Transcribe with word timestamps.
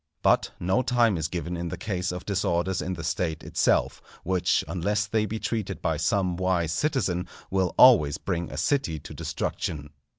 But 0.23 0.49
no 0.59 0.81
time 0.81 1.15
is 1.15 1.27
given 1.27 1.55
in 1.55 1.67
the 1.67 1.77
case 1.77 2.11
of 2.11 2.25
disorders 2.25 2.81
in 2.81 2.93
the 2.95 3.03
State 3.03 3.43
itself, 3.43 4.01
which 4.23 4.63
unless 4.67 5.05
they 5.05 5.27
be 5.27 5.37
treated 5.37 5.79
by 5.79 5.97
some 5.97 6.37
wise 6.37 6.71
citizen, 6.71 7.27
will 7.51 7.75
always 7.77 8.17
bring 8.17 8.49
a 8.49 8.57
city 8.57 8.97
to 8.97 9.13
destruction. 9.13 9.91